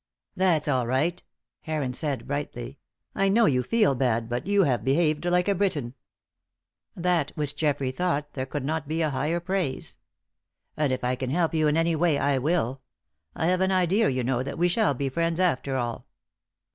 [0.35, 1.21] "That's all right,"
[1.59, 2.79] Heron said, brightly.
[3.13, 5.93] "I know you feel bad, but you have behaved like a Briton."
[6.95, 9.99] Than which Geoffrey thought there could not be higher praise.
[10.75, 12.81] "And if I can help you in any way I will.
[13.35, 16.07] I have an idea, you know, that we shall be friends, after all."